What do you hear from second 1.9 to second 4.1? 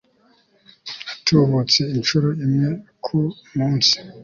incuro imweku munsi